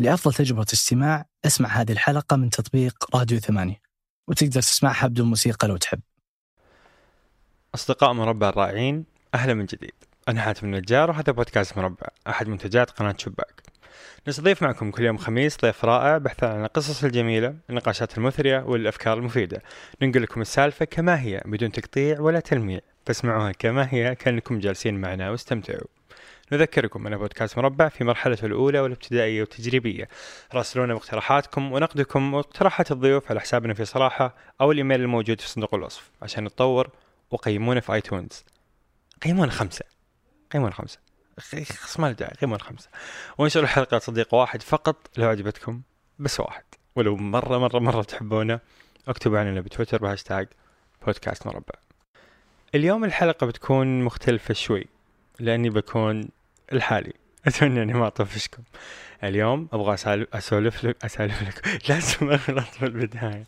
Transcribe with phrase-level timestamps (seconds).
[0.00, 3.80] لأفضل تجربة استماع أسمع هذه الحلقة من تطبيق راديو ثمانية
[4.28, 6.00] وتقدر تسمعها بدون موسيقى لو تحب.
[7.74, 9.92] أصدقاء مربع الرائعين أهلا من جديد.
[10.28, 13.62] أنا حاتم النجار وهذا بودكاست مربع أحد منتجات قناة شباك.
[14.28, 19.62] نستضيف معكم كل يوم خميس ضيف رائع بحثا عن القصص الجميلة النقاشات المثرية والأفكار المفيدة.
[20.02, 22.80] ننقل لكم السالفة كما هي بدون تقطيع ولا تلميع.
[23.06, 25.97] فاسمعوها كما هي كأنكم جالسين معنا واستمتعوا.
[26.52, 30.08] نذكركم أن بودكاست مربع في مرحلته الأولى والابتدائية والتجريبية.
[30.54, 36.10] راسلونا باقتراحاتكم ونقدكم واقتراحات الضيوف على حسابنا في صراحة أو الإيميل الموجود في صندوق الوصف.
[36.22, 36.90] عشان نتطور
[37.30, 38.44] وقيمونا في آيتونز.
[39.22, 39.84] قيمونا خمسة.
[40.52, 40.98] قيمونا خمسة.
[41.64, 42.88] خص ما داعي قيمونا خمسة.
[43.38, 45.82] وانشروا الحلقة صديق واحد فقط لو عجبتكم
[46.18, 46.64] بس واحد.
[46.96, 48.60] ولو مرة مرة مرة تحبونه
[49.08, 50.48] اكتبوا عننا بتويتر بهاشتاج
[51.06, 51.74] بودكاست مربع.
[52.74, 54.86] اليوم الحلقة بتكون مختلفة شوي
[55.40, 56.28] لأني بكون
[56.72, 57.12] الحالي.
[57.46, 58.62] أتمنى أني ما أطفشكم.
[59.24, 59.94] اليوم أبغى
[60.34, 63.44] أسولف لك اسولف لكم لازم اغلط في البداية.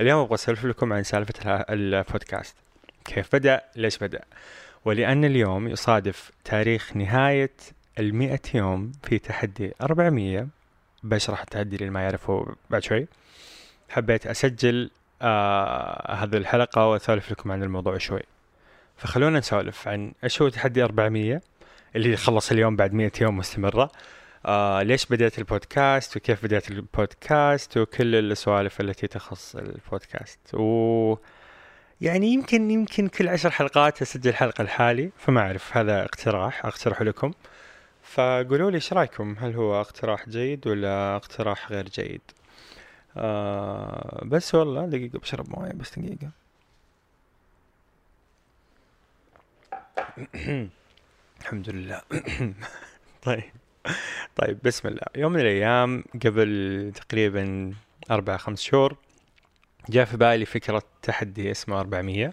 [0.00, 2.54] اليوم أبغى أسولف لكم عن سالفة البودكاست.
[3.04, 4.24] كيف بدأ؟ ليش بدأ؟
[4.84, 7.50] ولأن اليوم يصادف تاريخ نهاية
[7.98, 10.46] المئة يوم في تحدي 400
[11.02, 13.06] بشرح التحدي اللي ما يعرفه بعد شوي.
[13.88, 14.90] حبيت أسجل
[15.22, 18.22] آه هذه الحلقة وأسولف لكم عن الموضوع شوي.
[18.96, 21.40] فخلونا نسولف عن إيش هو تحدي 400
[21.96, 23.90] اللي خلص اليوم بعد 100 يوم مستمرة.
[24.46, 31.16] آه ليش بديت البودكاست وكيف بديت البودكاست وكل السوالف التي تخص البودكاست؟ و
[32.00, 37.32] يعني يمكن يمكن كل عشر حلقات أسجل حلقة لحالي فما أعرف هذا اقتراح اقترحه لكم.
[38.02, 42.20] فقولوا لي إيش رأيكم؟ هل هو اقتراح جيد ولا اقتراح غير جيد؟
[43.16, 46.30] آه بس والله دقيقة بشرب موية بس دقيقة.
[51.48, 52.00] الحمد لله.
[53.26, 53.42] طيب.
[54.36, 55.06] طيب بسم الله.
[55.16, 57.74] يوم من الأيام قبل تقريبا
[58.10, 58.96] أربع خمس شهور
[59.88, 62.30] جاء في بالي فكرة تحدي اسمه 400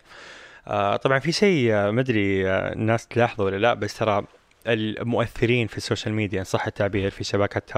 [0.68, 4.26] آه طبعا في شيء آه مدري آه الناس تلاحظوا ولا لا بس ترى
[4.68, 7.70] المؤثرين في السوشيال ميديا إن صح التعبير في شبكات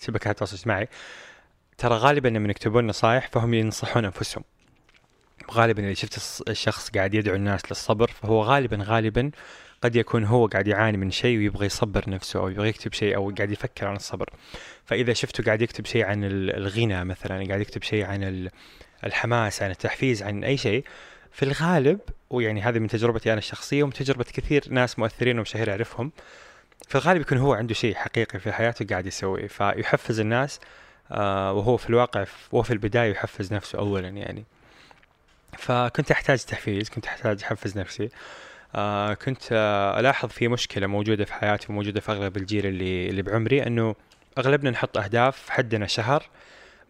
[0.00, 0.88] شبكات التواصل الاجتماعي
[1.78, 4.44] ترى غالبا لما يكتبون نصائح فهم ينصحون أنفسهم.
[5.50, 9.30] غالبا اللي شفت الشخص قاعد يدعو الناس للصبر فهو غالبا غالبا
[9.84, 13.30] قد يكون هو قاعد يعاني من شيء ويبغى يصبر نفسه أو يبغى يكتب شيء أو
[13.30, 14.30] قاعد يفكر عن الصبر.
[14.84, 18.48] فإذا شفته قاعد يكتب شيء عن الغنى مثلا قاعد يكتب شيء عن
[19.04, 20.84] الحماس عن التحفيز عن أي شيء
[21.32, 22.00] في الغالب
[22.30, 26.12] ويعني هذه من تجربتي أنا الشخصية ومن تجربة كثير ناس مؤثرين ومشاهير أعرفهم
[26.88, 30.60] في الغالب يكون هو عنده شيء حقيقي في حياته قاعد يسويه فيحفز الناس
[31.10, 34.44] آه وهو في الواقع وهو في البداية يحفز نفسه اولا يعني.
[35.58, 38.08] فكنت أحتاج تحفيز كنت أحتاج أحفز نفسي.
[38.74, 43.22] آه كنت آه ألاحظ في مشكلة موجودة في حياتي وموجودة في أغلب الجيل اللي اللي
[43.22, 43.94] بعمري إنه
[44.38, 46.24] أغلبنا نحط أهداف حدنا شهر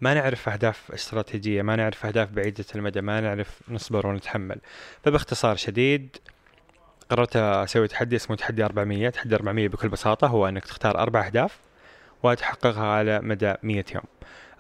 [0.01, 4.61] ما نعرف أهداف استراتيجية ما نعرف أهداف بعيدة المدى ما نعرف نصبر ونتحمل.
[5.05, 6.17] فباختصار شديد
[7.11, 11.59] قررت أسوي تحدي اسمه تحدي 400 تحدي 400 بكل بساطة هو إنك تختار أربع أهداف
[12.23, 14.05] وتحققها على مدى 100 يوم.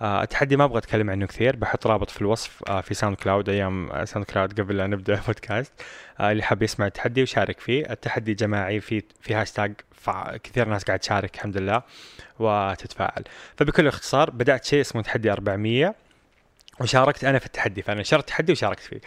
[0.02, 4.60] التحدي ما أبغى أتكلم عنه كثير بحط رابط في الوصف آه في SoundCloud أيام SoundCloud
[4.60, 5.72] قبل لا نبدأ البودكاست
[6.20, 7.90] آه اللي حاب يسمع التحدي ويشارك فيه.
[7.90, 9.74] التحدي جماعي في في هاشتاج
[10.42, 11.82] كثير ناس قاعد تشارك الحمد لله
[12.38, 13.24] وتتفاعل.
[13.56, 15.94] فبكل اختصار بدأت شيء اسمه تحدي 400
[16.80, 19.00] وشاركت أنا في التحدي فأنا نشرت تحدي وشاركت فيه.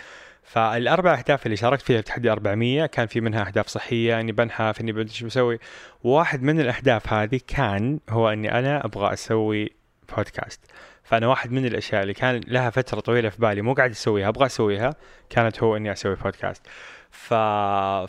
[0.43, 4.91] فالأربع أهداف اللي شاركت فيها التحدي 400 كان في منها أهداف صحية إني بنحف اني
[4.91, 5.59] بدي شو بسوي.
[6.03, 9.77] واحد من الأهداف هذه كان هو إني أنا أبغى أسوي
[10.15, 10.61] بودكاست.
[11.03, 14.45] فأنا واحد من الأشياء اللي كان لها فترة طويلة في بالي مو قاعد أسويها أبغى
[14.45, 14.95] أسويها
[15.29, 16.67] كانت هو إني أسوي بودكاست.
[17.11, 17.33] ف...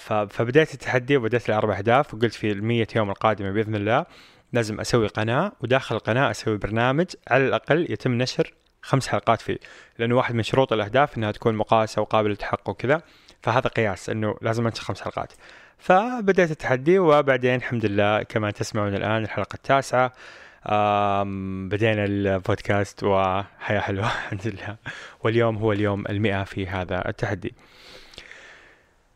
[0.05, 0.13] ف...
[0.13, 4.07] فبديت التحدي وبديت الأربع أهداف وقلت في ال يوم القادمة بإذن الله
[4.53, 9.59] لازم أسوي قناة وداخل القناة أسوي برنامج على الأقل يتم نشر خمس حلقات فيه.
[9.99, 13.03] لأنه واحد من شروط الأهداف إنها تكون مقاسة وقابلة للتحقق وكذا.
[13.43, 15.33] فهذا قياس إنه لازم أنشر خمس حلقات.
[15.79, 20.13] فبديت التحدي وبعدين الحمد لله كما تسمعون الآن الحلقة التاسعة.
[21.69, 24.77] بدينا البودكاست وحياة حلوة الحمد لله.
[25.25, 27.55] واليوم هو اليوم المئة في هذا التحدي.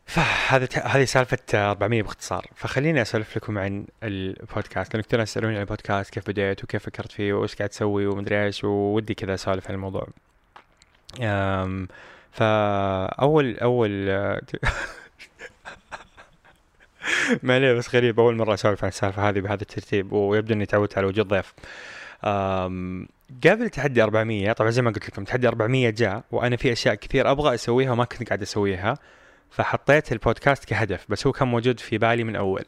[0.05, 2.45] فهذا هذه سالفة 400 باختصار.
[2.55, 7.33] فخليني أسولف لكم عن البودكاست لأنه كثير يسألوني عن البودكاست كيف بديت وكيف فكرت فيه
[7.33, 10.07] وإيش قاعد تسوي ومدري إيش وودي كذا أسولف عن الموضوع.
[12.31, 14.09] فأول أول
[17.43, 20.97] ما عليه بس غريب اول مرة أسولف عن السالفة هذه بهذا الترتيب ويبدو إني تعودت
[20.97, 21.53] على وجود ضيف.
[23.43, 27.31] قبل تحدي 400 طبعا زي ما قلت لكم تحدي 400 جاء وأنا في أشياء كثير
[27.31, 28.97] أبغى أسويها وما كنت قاعد أسويها
[29.51, 32.65] فحطيت البودكاست كهدف بس هو كان موجود في بالي من أول.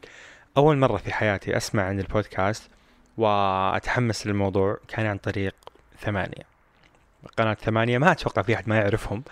[0.58, 2.70] أول مرة في حياتي أسمع عن البودكاست
[3.18, 5.56] وأتحمس للموضوع كان عن طريق
[6.00, 6.55] ثمانية.
[7.38, 9.24] قناة ثمانية ما أتوقع في أحد ما يعرفهم.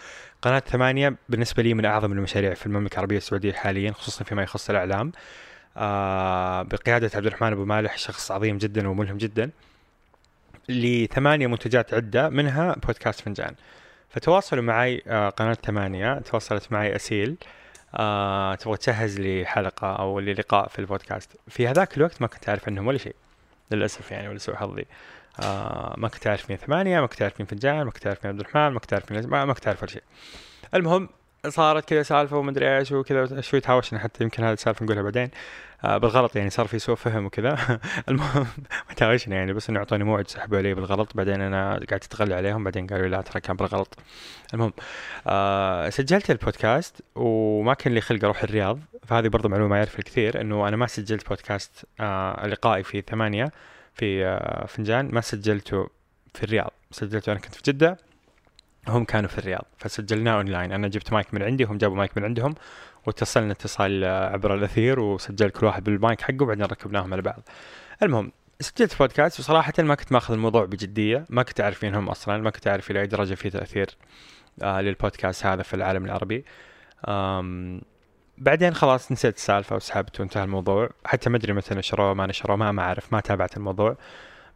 [0.42, 4.70] قناة ثمانية بالنسبة لي من أعظم المشاريع في المملكة العربية السعودية حاليا خصوصا فيما يخص
[4.70, 5.12] الإعلام.
[5.78, 9.50] آه بقيادة عبد الرحمن أبو مالح شخص عظيم جدا وملهم جدا
[10.70, 13.56] لثمانية منتجات عدة منها بودكاست فنجان.
[14.10, 17.36] فتواصلوا معي آه قناة ثمانية تواصلت معي أسيل.
[17.96, 21.30] آه تبغى تجهز لي حلقة أو للقاء في البودكاست.
[21.48, 23.16] في هذاك الوقت ما كنت أعرف عنهم ولا شيء
[23.72, 24.86] للأسف يعني ولا سوء حظي.
[25.40, 28.34] آه ما كنت أعرف مين ثمانية ما كنت أعرف مين فنجان ما كنت أعرف مين
[28.34, 30.04] عبد الرحمن ما كنت أعرف مين ما, كنت أعرف ولا شيء.
[30.76, 31.10] المهم
[31.48, 35.30] صارت كذا سالفة ومدري إيش وكذا شوي تهاوشنا حتى يمكن هذه السالفة نقولها بعدين.
[35.86, 37.80] آه بالغلط يعني صار في سوء فهم وكذا.
[38.10, 38.48] المهم
[38.98, 42.88] تهاوشنا يعني بس إنه أعطوني موعد سحبوا علي بالغلط بعدين أنا قاعد أتغلى عليهم بعدين
[42.88, 43.98] قالوا لا ترى كان بالغلط.
[44.54, 44.74] المهم
[45.28, 48.80] آه سجلت البودكاست وما كان لي خلق أروح الرياض.
[49.08, 51.86] فهذه برضو معلومة ما يعرف الكثير إنه أنا ما سجلت بودكاست
[52.46, 53.52] لقائي في ثمانية.
[53.94, 55.90] في آه فنجان ما سجلته
[56.34, 56.72] في الرياض.
[56.92, 57.98] سجلته أنا كنت في جدة
[58.88, 59.66] هم كانوا في الرياض.
[59.78, 60.72] فسجلناه أونلاين.
[60.72, 62.56] أنا جبت مايك من عندي وهم جابوا مايك من عندهم
[63.06, 67.50] واتصلنا اتصال عبر الأثير وسجل كل واحد بالمايك حقه وبعدين ركبناهم على بعض.
[68.04, 71.26] المهم سجلت بودكاست وصراحة ما كنت ماخذ الموضوع بجدية.
[71.30, 73.90] ما كنت أعرف مين هم أصلا ما كنت أعرف إلى أي درجة في تأثير
[74.64, 76.46] آه للبودكاست هذا في العالم العربي.
[78.38, 80.90] بعدين خلاص نسيت السالفة وسحبت وانتهى الموضوع.
[81.06, 83.98] حتى ما أدري متى نشروه ما نشروه ما ما أعرف ما تابعت الموضوع.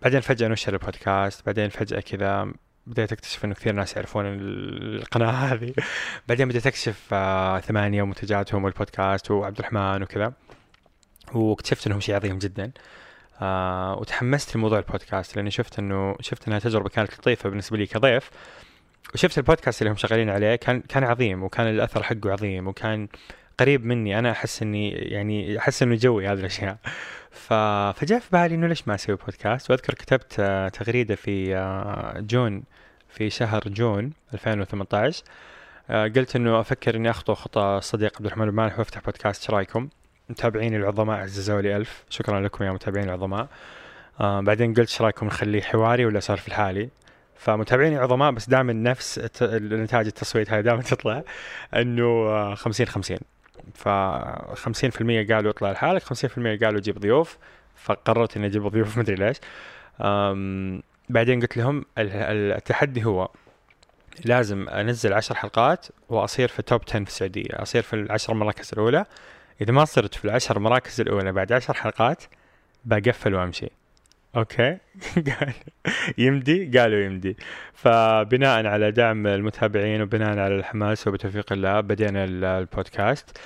[0.01, 2.51] بعدين فجأة نشر البودكاست بعدين فجأة كذا
[2.88, 5.74] بديت أكتشف إنه كثير ناس يعرفون القناة هذه.
[6.27, 10.33] بعدين بديت اكتشف آه ثمانية ومنتجاتهم والبودكاست وعبد الرحمن وكذا.
[11.33, 12.71] واكتشفت إنهم شيء عظيم جدا.
[13.41, 18.29] آه وتحمست لموضوع البودكاست لأني شفت إنه شفت إنها تجربة كانت لطيفة بالنسبة لي كضيف.
[19.13, 23.07] وشفت البودكاست اللي هم شغالين عليه كان كان عظيم وكان الأثر حقه عظيم وكان
[23.59, 26.77] قريب مني أنا أحس إني يعني أحس إنه جوي هذه الأشياء.
[27.31, 32.63] فجاء في بالي إنه ليش ما أسوي بودكاست وأذكر كتبت آه، تغريدة في آه، جون
[33.09, 35.24] في شهر جون 2018
[35.89, 39.89] آه، قلت إنه أفكر إني أخطو خطى صديق عبد الرحمن المالح وافتح بودكاست إيش رأيكم؟
[40.30, 43.48] متابعيني العظماء عززوا لي ألف شكرا لكم يا متابعين العظماء
[44.19, 46.89] بعدين قلت إيش رأيكم نخليه حواري ولا اسولف لحالي؟
[47.38, 51.24] فمتابعيني عظماء بس دائما نفس النتائج التصويت هاي دائما تطلع
[51.75, 53.18] إنه 50 50
[53.74, 53.92] ف 50%
[55.31, 57.38] قالوا اطلع لحالك 50% قالوا جيب ضيوف.
[57.75, 59.38] فقررت إني أجيب ضيوف مدري ليش.
[61.10, 63.30] بعدين قلت لهم التحدي هو
[64.25, 69.06] لازم أنزل عشر حلقات وأصير في توب 10 في السعودية أصير في العشر مراكز الأولى.
[69.62, 72.24] إذا ما صرت في العشر مراكز الأولى بعد عشر حلقات
[72.86, 73.70] بقفل وأمشي.
[74.38, 74.78] okay.
[75.28, 75.54] قال
[76.18, 77.38] يمدي؟ قالوا يمدي.
[77.74, 83.38] فبناء على دعم المتابعين وبناء على الحماس وبتوفيق الله بدينا البودكاست.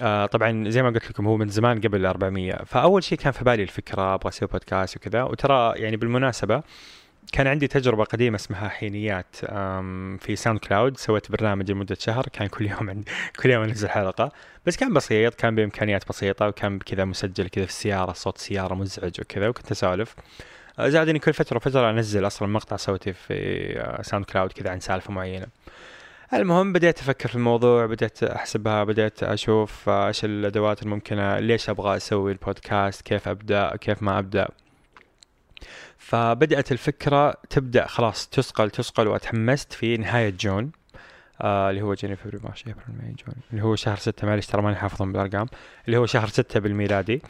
[0.00, 3.32] آه طبعا زي ما قلت لكم هو من زمان قبل ال 400 فأول شيء كان
[3.32, 5.22] في بالي الفكرة أبغى أسوي بودكاست وكذا.
[5.22, 6.62] وترى يعني بالمناسبة
[7.32, 9.36] كان عندي تجربة قديمة اسمها حينيات
[10.18, 13.10] في SoundCloud سويت برنامج لمدة شهر كان كل يوم عندي
[13.42, 14.32] كل يوم انزل حلقة.
[14.66, 19.20] بس كان بسيط كان بإمكانيات بسيطة وكان كذا مسجل كذا في السيارة صوت سيارة مزعج
[19.20, 20.14] وكذا وكنت أسولف.
[20.78, 24.70] آه، زائد اني كل فترة وفترة أنزل أصلا مقطع صوتي في Sound آه، Cloud كذا
[24.70, 25.46] عن سالفة معينة.
[26.34, 32.32] المهم بديت أفكر في الموضوع بديت أحسبها بديت أشوف إيش الأدوات الممكنة ليش أبغى أسوي
[32.32, 34.48] البودكاست كيف أبدأ كيف ما أبدأ.
[36.04, 40.72] فبدأت الفكرة تبدأ خلاص تسقل تسقل وأتحمست في نهاية June
[41.40, 44.62] آه اللي هو جاني فبراير March ابريل May June اللي هو شهر ستة معلش ترى
[44.62, 45.46] ماني حافظهم بالأرقام
[45.86, 47.22] اللي هو شهر ستة بالميلادي.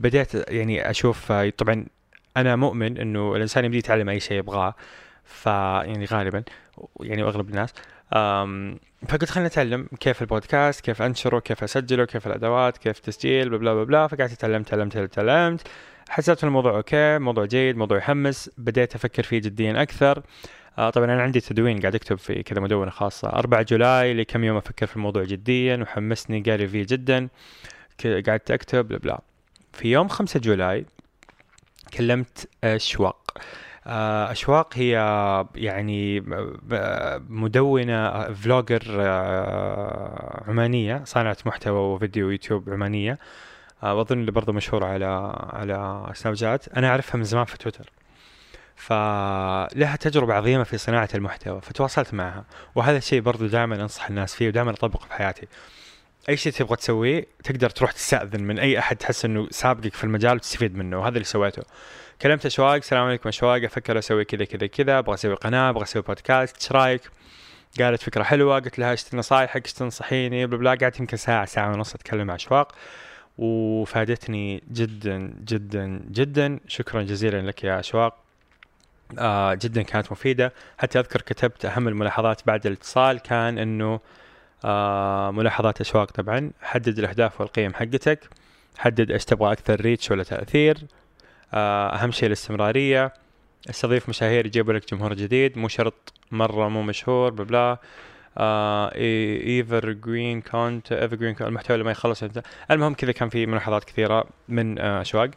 [0.00, 1.86] بديت يعني أشوف آه، طبعا
[2.36, 4.74] أنا مؤمن إنه الإنسان يبدي يتعلم أي شيء يبغاه
[5.24, 6.42] فيعني غالبا
[7.00, 7.74] يعني واغلب الناس.
[9.08, 13.84] فقلت خلينا نتعلم كيف البودكاست كيف أنشره كيف أسجله كيف الأدوات كيف تسجيل بلا بلا
[13.84, 15.68] بلا فقعدت اتعلم تعلمت تعلمت
[16.10, 20.22] حسيت الموضوع okay موضوع جيد موضوع يحمس بديت أفكر فيه جديا أكثر.
[20.78, 23.28] آه طبعا أنا عندي تدوين قاعد أكتب في كذا مدونة خاصة.
[23.28, 27.28] 4 July لكم يوم أفكر في الموضوع جديا وحمسني Gary Vee جدا.
[28.04, 29.20] قعدت أكتب بلا بلا.
[29.72, 30.86] في يوم 5 July
[31.94, 33.38] كلمت أشواق.
[33.86, 34.92] آه، أشواق هي
[35.54, 36.20] يعني
[37.28, 43.18] مدونة vlogger آه، عمانية صانعة محتوى وفيديو يوتيوب عمانية.
[43.82, 47.90] آه، وأظن اللي برضه مشهورة على على Snapchat أنا أعرفها من زمان في تويتر.
[48.76, 52.44] فلها تجربة عظيمة في صناعة المحتوى فتواصلت معها.
[52.74, 55.46] وهذا الشيء برضو دائما أنصح الناس فيه ودائما أطبقه في حياتي.
[56.28, 60.36] أي شيء تبغى تسويه تقدر تروح تستأذن من أي أحد تحس أنه سابقك في المجال
[60.36, 61.62] وتستفيد منه وهذا اللي سويته.
[62.22, 66.02] كلمت أشواق السلام عليكم أشواق أفكر أسوي كذا كذا كذا أبغى أسوي قناة أبغى أسوي
[66.02, 67.02] بودكاست إيش رأيك؟
[67.80, 71.72] قالت فكرة حلوة قلت لها إيش نصايحك إيش تنصحيني؟ بلا بلا قعدت يمكن ساعة ساعة
[71.72, 72.72] ونص أتكلم مع أشواق.
[73.40, 76.60] وفادتني جدا جدا جدا.
[76.68, 78.16] شكرا جزيلا لك يا أشواق.
[79.18, 80.52] آه جدا كانت مفيدة.
[80.78, 84.00] حتى أذكر كتبت أهم الملاحظات بعد الاتصال كان إنه
[84.64, 86.50] آه ملاحظات أشواق طبعا.
[86.62, 88.28] حدد الأهداف والقيم حقتك.
[88.78, 90.78] حدد إيش تبغى أكثر reach ولا تأثير.
[91.54, 93.12] آه أهم شيء الاستمرارية.
[93.70, 95.58] استضيف مشاهير يجيبوا لك جمهور جديد.
[95.58, 97.78] مو شرط مرة مو مشهور بلا.
[98.38, 102.24] evergreen content evergreen المحتوى اللي ما يخلص.
[102.70, 105.30] المهم كذا كان في ملاحظات كثيرة من آه اشواق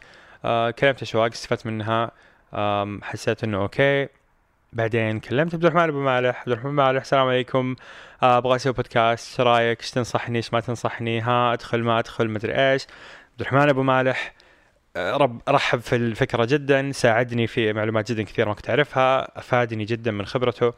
[0.44, 2.10] آه كلمت اشواق استفدت منها
[2.54, 4.08] آه حسيت إنه أوكي.
[4.72, 6.40] بعدين كلمت عبد الرحمن أبو مالح.
[6.40, 7.76] عبد الرحمن مالح السلام عليكم.
[8.22, 12.30] آه، أبغى أسوي بودكاست إيش رأيك؟ إيش تنصحني؟ إيش ما تنصحني؟ ها أدخل ما أدخل
[12.30, 12.86] مدري إيش.
[13.32, 14.34] عبد الرحمن أبو مالح
[14.96, 16.92] آه، رب رحب في الفكرة جدا.
[16.92, 19.38] ساعدني في معلومات جدا كثيرة ما كنت أعرفها.
[19.38, 20.72] أفادني جدا من خبرته.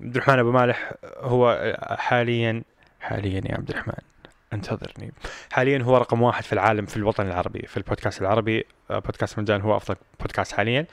[0.00, 2.62] عبد الرحمن أبو مالح هو حاليا
[3.00, 3.94] حاليا يا عبد الرحمن
[4.52, 5.12] انتظرني.
[5.52, 8.64] حاليا هو رقم واحد في العالم في الوطن العربي في البودكاست العربي.
[8.90, 10.86] آه، بودكاست مجان هو أفضل بودكاست حاليا.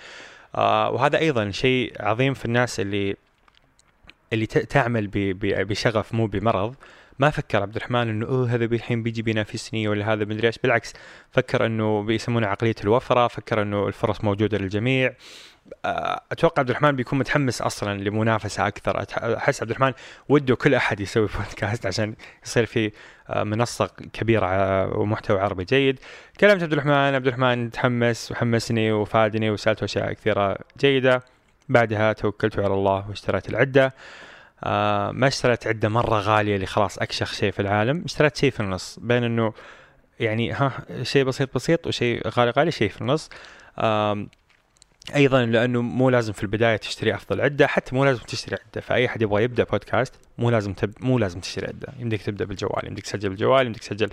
[0.55, 3.15] آه وهذا أيضا شيء عظيم في الناس اللي
[4.33, 5.09] اللي تعمل
[5.43, 6.75] بشغف مو بمرض.
[7.19, 10.57] ما فكر عبد الرحمن إنه أوه هذا الحين بيجي بينافسني ولا هذا مدري إيش.
[10.57, 10.93] بالعكس
[11.31, 15.13] فكر إنه بيسمونه عقلية الوفرة فكر إنه الفرص موجودة للجميع.
[16.31, 19.05] أتوقع عبد الرحمن بيكون متحمس أصلا لمنافسة أكثر.
[19.37, 19.93] أحس عبد الرحمن
[20.29, 22.15] وده كل أحد يسوي بودكاست عشان
[22.45, 22.91] يصير في
[23.29, 25.99] آه، منصة كبيرة ومحتوى عربي جيد.
[26.39, 31.23] كلمت عبد الرحمن عبد الرحمن تحمس وحمسني وفادني وسالته أشياء كثيرة جيدة.
[31.69, 33.93] بعدها توكلت على الله واشتريت العدة.
[34.63, 38.01] آه ما اشتريت عدة مرة غالية اللي خلاص أكشخ شيء في العالم.
[38.05, 39.53] اشتريت شيء في النص بين إنه
[40.19, 40.71] يعني ها
[41.03, 43.29] شيء بسيط بسيط وشيء غالي غالي شيء في النص.
[43.77, 44.27] آه
[45.15, 48.81] أيضا لأنه مو لازم في البداية تشتري أفضل عدة حتى مو لازم تشتري عدة.
[48.81, 50.93] فأي أحد يبغى يبدأ بودكاست مو لازم تب...
[50.99, 51.93] مو لازم تشتري عدة.
[51.99, 54.09] يمديك تبدأ بالجوال يمديك تسجل بالجوال يمديك تسجل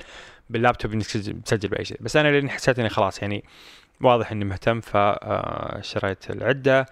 [0.51, 1.09] باللابتوب يمديك
[1.45, 1.97] تسجل بأي شيء.
[2.01, 3.45] بس أنا لأني حسيت إني خلاص يعني
[4.01, 6.87] واضح إني مهتم فشريت العدة.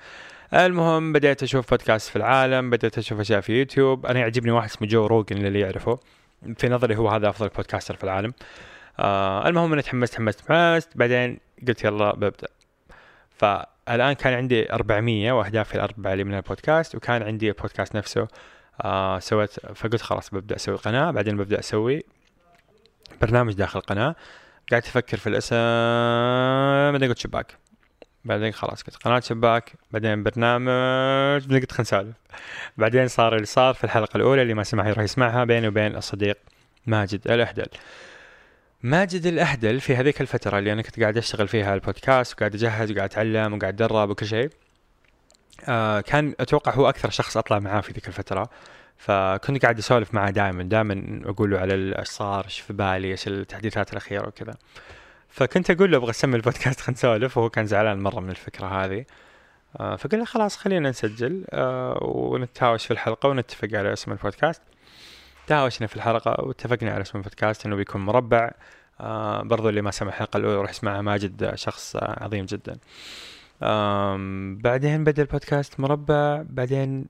[0.54, 4.06] المهم بديت أشوف بودكاست في العالم بديت أشوف أشياء في يوتيوب.
[4.06, 5.98] أنا يعجبني واحد اسمه Joe Rogan اللي يعرفه.
[6.56, 8.32] في نظري هو هذا أفضل podcaster في العالم.
[8.98, 10.88] آه المهم أنا تحمست تحمست تحمست.
[10.94, 11.38] بعدين
[11.68, 12.48] قلت يلا ببدأ.
[13.86, 18.28] فالان كان عندي 400 واهدافي الأربعة اللي من البودكاست وكان عندي البودكاست نفسه
[18.84, 22.02] آه سويت فقلت خلاص ببدأ أسوي قناة بعدين ببدأ أسوي
[23.22, 24.14] برنامج داخل القناه
[24.70, 25.56] قاعد أفكر في الاسم
[26.92, 27.56] بعدين قلت شباك.
[28.24, 32.14] بعدين خلاص قلت قناة شباك بعدين برنامج بعدين قلت نسولف
[32.76, 36.38] بعدين صار اللي صار في الحلقة الأولى اللي ما سمع يروح يسمعها بيني وبين الصديق
[36.86, 37.68] ماجد الأهدل
[38.86, 43.10] ماجد الأهدل في هذيك الفترة اللي أنا كنت قاعد أشتغل فيها البودكاست وقاعد أجهز وقاعد
[43.10, 44.50] أتعلم وقاعد أدرب وكل شيء
[45.68, 48.50] آه كان أتوقع هو أكثر شخص أطلع معاه في ذيك الفترة.
[48.96, 53.28] فكنت قاعد أسولف معاه دائما دائما أقول له على إيش صار إيش في بالي إيش
[53.28, 54.54] التحديثات الأخيرة وكذا.
[55.28, 59.04] فكنت أقول له أبغى أسمي البودكاست خلينا نسولف وهو كان زعلان مرة من الفكرة هذه.
[59.80, 64.62] آه فقلنا خلاص خلينا نسجل آه ونتهاوش في الحلقة ونتفق على اسم البودكاست.
[65.46, 68.50] تهاوشنا في الحلقة واتفقنا على اسم البودكاست إنه بيكون مربع.
[69.00, 72.78] آه برضو اللي ما سمع الحلقة الأولى يروح يسمعها ماجد شخص عظيم جدا.
[74.62, 77.06] بعدين بدأ البودكاست مربع بعدين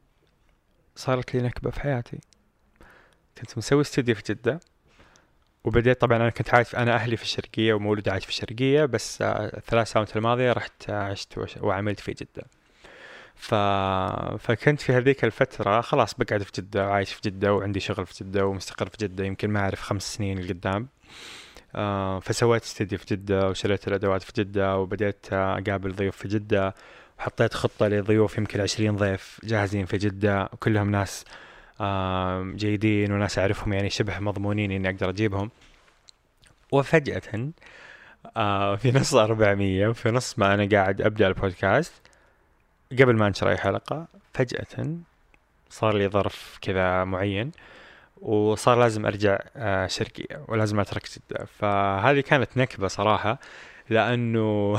[0.97, 2.19] صارت لي نكبة في حياتي.
[3.39, 4.61] كنت مسوي استوديو في جدة
[5.65, 9.57] وبديت طبعا أنا كنت عايش أنا أهلي في الشرقية ومولود عايش في الشرقية بس آه،
[9.57, 12.45] الثلاث سنوات الماضية رحت عشت وعملت في جدة.
[13.37, 13.55] ف...
[14.39, 18.47] فكنت في هذيك الفترة خلاص بقعد في جدة وعايش في جدة وعندي شغل في جدة
[18.47, 20.89] ومستقر في جدة يمكن ما أعرف خمس سنين لقدام.
[21.75, 26.75] آه فسويت استديو في جدة وشريت الأدوات في جدة وبديت أقابل ضيوف في جدة
[27.19, 31.25] وحطيت خطة لضيوف يمكن عشرين ضيف جاهزين في جدة وكلهم ناس
[32.57, 35.51] جيدين وناس أعرفهم يعني شبه مضمونين إني أقدر أجيبهم.
[36.73, 37.53] وفجأة
[38.37, 41.93] آه، في نص 400 وفي نص ما أنا قاعد أبدأ البودكاست
[42.93, 44.97] قبل ما أنشر أي حلقة فجأة
[45.71, 47.53] صار لي ظرف كذا معين
[48.21, 51.45] وصار لازم أرجع آه، شرقية ولازم أترك جدة.
[51.45, 53.39] فهذه كانت نكبة صراحة
[53.91, 54.77] لأنه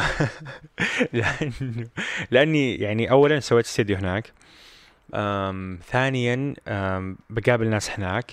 [1.13, 1.87] لأنه
[2.31, 4.31] لأني يعني اولا سويت استديو هناك
[5.13, 8.31] أم ثانيا أم بقابل ناس هناك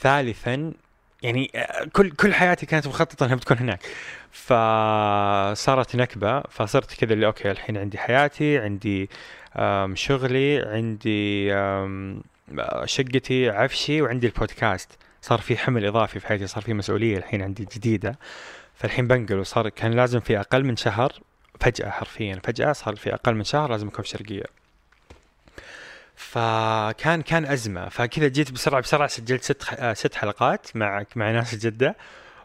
[0.00, 0.72] ثالثا
[1.26, 3.80] يعني آه، كل كل حياتي كانت مخططة إنها بتكون هناك.
[4.32, 9.10] فصارت نكبة فصرت كذا اللي أوكي الحين عندي حياتي عندي
[9.94, 11.50] شغلي عندي
[12.84, 14.92] شقتي عفشي وعندي البودكاست.
[15.22, 18.18] صار في حمل إضافي في حياتي صار في مسؤولية الحين عندي جديدة.
[18.74, 21.12] فالحين بنقل وصار كان لازم في أقل من شهر
[21.60, 24.65] فجأة حرفيا فجأة صار في أقل من شهر لازم أكون شرقية.
[26.16, 27.88] فكان كان أزمة.
[27.88, 31.96] فكذا جيت بسرعة بسرعة سجلت ست ست حلقات مع مع ناس جدة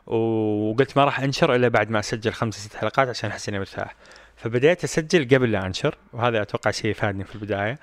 [0.08, 3.96] وقلت ما راح أنشر إلا بعد ما أسجل خمسة ست حلقات عشان احس اني مرتاح
[4.36, 7.80] فبديت أسجل قبل لا أنشر وهذا أتوقع شيء فادني في البداية.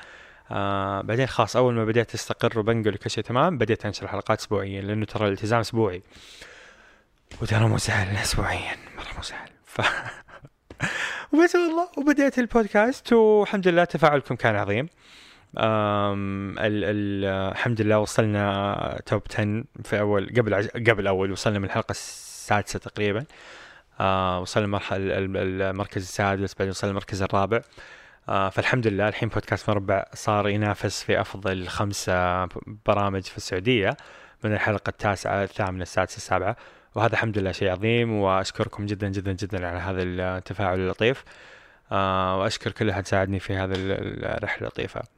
[0.50, 4.82] آه بعدين خلاص أول ما بديت أستقر وبنقل وكل شيء تمام بديت أنشر حلقات اسبوعيا
[4.82, 6.02] لأنه ترى الالتزام أسبوعي.
[7.42, 9.48] وترى مو سهل اسبوعيا مرة مو سهل.
[9.64, 9.80] ف
[11.32, 14.88] وبس والله وبديت البودكاست والحمد لله تفاعلكم كان عظيم.
[16.58, 20.68] الحمد لله وصلنا توب 10 في أول قبل.
[20.68, 23.24] قبل أول وصلنا من الحلقة السادسة تقريبا.
[24.00, 27.60] آه وصلنا المرحله المركز السادس بعدين وصلنا المركز الرابع.
[28.28, 32.10] آه فالحمد لله الحين بودكاست مربع صار ينافس في أفضل خمس
[32.86, 33.96] برامج في السعودية
[34.44, 36.56] من الحلقة التاسعة الثامنة السادسة السابعة.
[36.94, 41.24] وهذا الحمد لله شيء عظيم وأشكركم جدا جدا جدا على هذا التفاعل اللطيف.
[41.92, 45.17] آه وأشكر كل احد ساعدني في هذه الرحلة اللطيفة.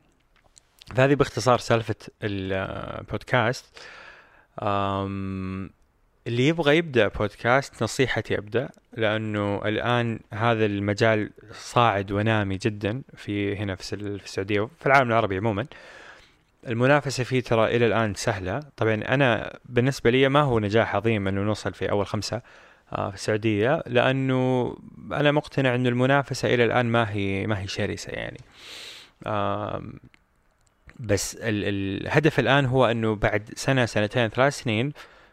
[0.95, 3.65] فهذه باختصار سالفة البودكاست.
[6.27, 13.75] اللي يبغى يبدأ بودكاست نصيحتي أبدأ لأنه الآن هذا المجال صاعد ونامي جدا في هنا
[13.75, 15.67] في السعودية وفي العالم العربي عموما.
[16.69, 18.61] المنافسة فيه ترى إلى الآن سهلة.
[18.77, 22.43] طبعا أنا بالنسبة لي ما هو نجاح عظيم أنه نوصل في أول خمسة
[22.93, 24.77] آه، في السعودية لأنه
[25.13, 28.41] أنا مقتنع أنه المنافسة إلى الآن ما هي ما هي شرسة يعني.
[31.01, 34.93] بس الهدف الآن هو أنه بعد سنة سنتين ثلاث سنين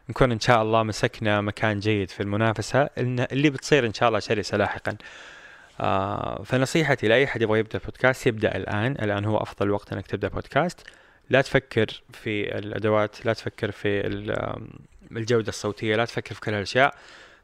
[0.10, 4.58] نكون إن شاء الله مسكنا مكان جيد في المنافسة اللي بتصير إن شاء الله شرسة
[4.58, 4.98] لاحقا
[5.82, 8.92] آه فنصيحتي لأي حد يبغى يبدأ بودكاست يبدأ الآن.
[8.92, 10.88] الآن هو أفضل وقت أنك تبدأ بودكاست.
[11.30, 14.08] لا تفكر في الأدوات لا تفكر في
[15.12, 16.96] الجودة الصوتية لا تفكر في كل هالأشياء.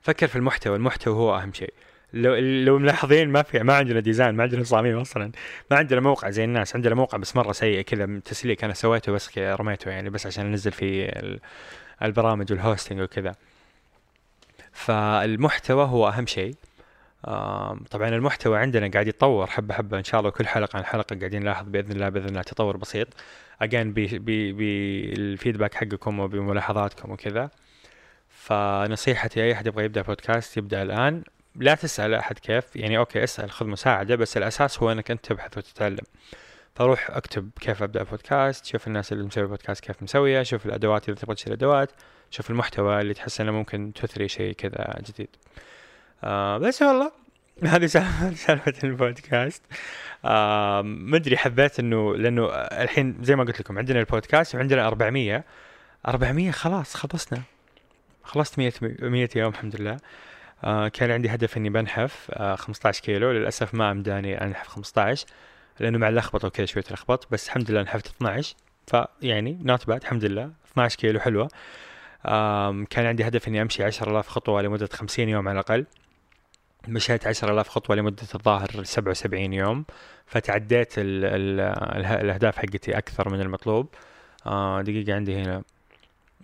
[0.02, 1.74] فكر في المحتوى المحتوى هو أهم شيء.
[2.14, 5.32] لو لو ملاحظين ما في ما عندنا design ما عندنا تصاميم أصلا.
[5.72, 9.38] ما عندنا موقع زي الناس عندنا موقع بس مرة سيء كذا تسليك أنا سويته بس
[9.38, 11.12] رميته يعني بس عشان انزل فيه
[12.02, 13.36] البرامج وال hosting وكذا.
[14.72, 16.56] فالمحتوى هو أهم شيء.
[17.92, 21.42] طبعا المحتوى عندنا قاعد يتطور حبة حبة إن شاء الله كل حلقة عن حلقة قاعدين
[21.42, 23.08] نلاحظ بإذن الله بإذن الله تطور بسيط.
[23.62, 27.50] اجين بال feedback حقكم وبملاحظاتكم وكذا.
[28.30, 31.24] فنصيحتي أي أحد يبغى يبدأ بودكاست يبدأ الآن.
[31.56, 35.58] لا تسأل أحد كيف يعني okay اسأل خذ مساعدة بس الأساس هو إنك أنت تبحث
[35.58, 36.04] وتتعلم.
[36.76, 41.18] فروح أكتب كيف أبدأ بودكاست شوف الناس اللي مسوي بودكاست كيف مسوية شوف الأدوات اذا
[41.18, 41.92] تبغى تشتري أدوات
[42.32, 45.30] شوف المحتوى اللي تحس إنه ممكن تثري شيء كذا جديد.
[46.24, 47.12] آه بس والله
[47.64, 47.86] هذه
[48.46, 49.64] سالفة البودكاست.
[50.26, 55.44] آه ما أدري حبيت إنه لأنه الحين زي ما قلت لكم عندنا البودكاست وعندنا 400
[56.08, 57.42] 400 خلاص خلصنا.
[58.24, 59.98] خلصت 100 100 يوم الحمد لله.
[60.94, 63.32] كان عندي هدف إني بنحف آه 15 كيلو.
[63.32, 65.26] للأسف ما امداني أنحف 15
[65.80, 67.28] لأنه مع اللخبطة وكذا شوية لخبط.
[67.32, 68.56] بس الحمد لله نحفت 12
[68.88, 70.52] فيعني not bad الحمد لله.
[70.72, 71.48] 12 كيلو حلوة.
[72.26, 75.86] آه كان عندي هدف إني أمشي 10000 خطوة لمدة 50 يوم على الأقل.
[76.88, 79.86] مشيت عشر آلاف خطوة لمدة الظاهر سبعة وسبعين يوم.
[80.26, 81.60] فتعديت ال ال
[82.22, 83.88] الأهداف حقتي أكثر من المطلوب.
[84.46, 85.64] آه دقيقة عندي هنا.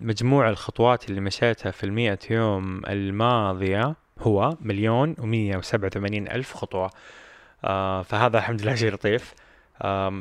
[0.01, 6.91] مجموع الخطوات اللي مشيتها في المئة يوم الماضية هو مليون ومية وسبعة وثمانين ألف خطوة.
[7.63, 9.33] آه فهذا الحمد لله شيء لطيف.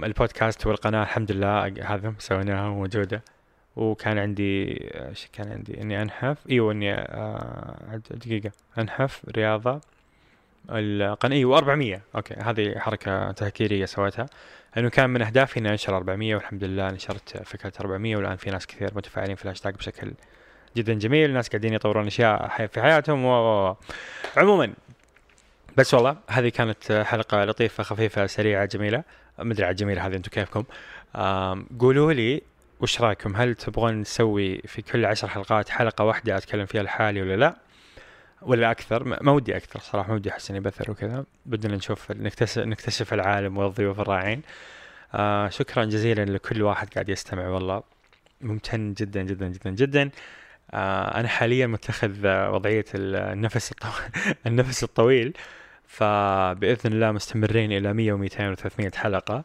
[0.05, 3.23] البودكاست والقناة الحمد لله هذا سويناها موجودة.
[3.77, 6.39] وكان عندي إيش كان عندي؟ إني أنحف.
[6.51, 8.51] إيوه إني آه دقيقة.
[8.79, 9.81] أنحف رياضة.
[10.71, 14.27] القناة إيوه 400 okay هذه حركة تهكيرية سويتها.
[14.77, 18.67] لأنه كان من أهدافي إني أنشر 400 والحمد لله نشرت فكرة 400 والآن في ناس
[18.67, 20.13] كثير متفاعلين في الهاشتاج بشكل
[20.79, 21.31] جدا جميل.
[21.31, 23.77] الناس قاعدين يطورون أشياء في حياتهم و...
[24.37, 24.73] عموما
[25.77, 29.03] بس والله هذه كانت حلقة لطيفة خفيفة سريعة جميلة.
[29.39, 30.65] ما أدري جميلة هذه أنتم كيفكم.
[31.81, 32.43] قولوا لي
[32.81, 37.37] وش رأيكم؟ هل تبغون نسوي في كل عشر حلقات حلقة واحدة أتكلم فيها لحالي ولا
[37.37, 37.57] لا؟
[38.43, 41.25] ولا أكثر؟ ما ودي أكثر صراحة ما ودي أحس إني بثر وكذا.
[41.47, 44.43] بدنا نشوف نكتشف نكتشف العالم والضيوف الرائعين
[45.15, 47.83] آه شكرا جزيلا لكل واحد قاعد يستمع والله
[48.41, 50.11] ممتن جدا جدا جدا جدا.
[50.75, 54.11] أنا حاليا متخذ وضعية النفس الطويل
[54.47, 55.37] النفس الطويل
[55.87, 59.45] فبإذن الله مستمرين إلى 100 و200 و300 حلقة.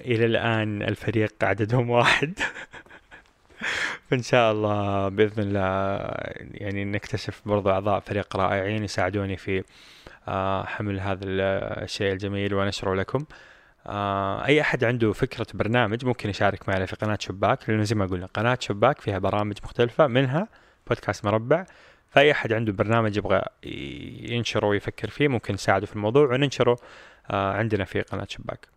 [0.00, 2.38] إلى الآن الفريق عددهم واحد.
[4.10, 6.08] فإن شاء الله بإذن الله
[6.54, 9.64] يعني نكتشف برضو أعضاء فريق رائعين يساعدوني في
[10.28, 13.24] آه، حمل هذا الشيء الجميل ونشره لكم.
[13.86, 18.06] آه، أي أحد عنده فكرة برنامج ممكن يشارك معنا في قناة شباك لأنه زي ما
[18.06, 20.48] قلنا قناة شباك فيها برامج مختلفة منها
[20.86, 21.66] بودكاست مربع.
[22.10, 23.42] فأي أحد عنده برنامج يبغى
[24.32, 26.76] ينشره ويفكر فيه ممكن نساعده في الموضوع وننشره
[27.30, 28.68] آه، عندنا في قناة شباك.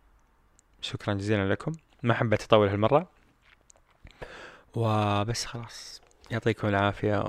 [0.82, 1.72] شكرا جزيلا لكم.
[2.04, 3.10] ما حبيت اطول هالمرة.
[4.76, 6.02] وبس خلاص.
[6.32, 7.24] يعطيكم العافية.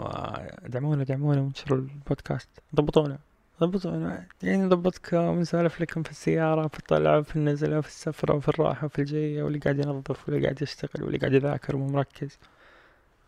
[0.65, 2.49] ودعمونا دعمونا وانشروا البودكاست.
[2.75, 3.19] ضبطونا.
[3.61, 8.89] ضبطونا يعني نضبطكم نسولف لكم في السيارة في الطلعة في النزلة في السفرة وفي الراحة
[8.89, 12.39] في الجية واللي قاعد ينظف واللي قاعد يشتغل واللي قاعد يذاكر ومو مركز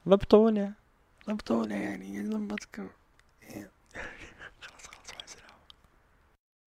[0.09, 0.73] ضبطونا.
[1.29, 2.89] ضبطونا يعني نضبطكم